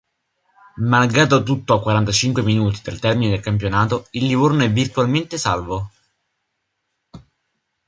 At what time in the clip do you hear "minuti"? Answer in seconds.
2.41-2.79